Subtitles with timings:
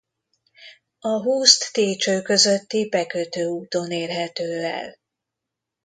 [0.99, 4.97] A Huszt-Técső közötti bekötőúton érhető el.